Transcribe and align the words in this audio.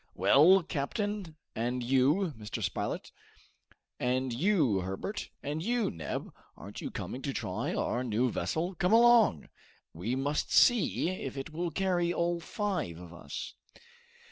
Well, 0.15 0.63
captain 0.63 1.35
and 1.55 1.83
you, 1.83 2.33
Mr. 2.35 2.63
Spilett; 2.63 3.11
and 3.99 4.33
you, 4.33 4.79
Herbert; 4.79 5.29
and 5.43 5.61
you, 5.61 5.91
Neb 5.91 6.33
aren't 6.57 6.81
you 6.81 6.89
coming 6.89 7.21
to 7.21 7.31
try 7.31 7.75
our 7.75 8.03
new 8.03 8.31
vessel? 8.31 8.73
Come 8.73 8.93
along! 8.93 9.47
we 9.93 10.15
must 10.15 10.51
see 10.51 11.09
if 11.11 11.37
it 11.37 11.51
will 11.53 11.69
carry 11.69 12.11
all 12.11 12.39
five 12.39 12.97
of 12.97 13.13
us!" 13.13 13.53